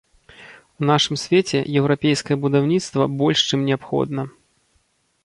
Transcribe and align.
У 0.83 0.85
нашым 0.91 1.19
свеце 1.23 1.59
еўрапейскае 1.81 2.37
будаўніцтва 2.45 3.07
больш 3.21 3.45
чым 3.51 3.59
неабходна. 3.69 4.21